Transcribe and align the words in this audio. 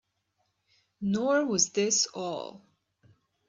Nor 1.01 1.45
was 1.45 1.69
this 1.69 2.07
all. 2.07 2.63